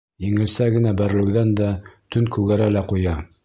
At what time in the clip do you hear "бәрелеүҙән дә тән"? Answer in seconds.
1.03-2.33